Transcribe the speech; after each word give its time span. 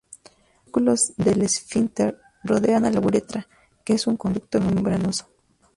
Dos 0.23 0.33
músculos 0.65 1.13
del 1.17 1.43
esfínter 1.43 2.19
rodean 2.43 2.85
a 2.85 2.89
la 2.91 2.99
uretra, 3.01 3.47
que 3.85 3.93
es 3.93 4.07
un 4.07 4.17
conducto 4.17 4.59
membranoso. 4.59 5.27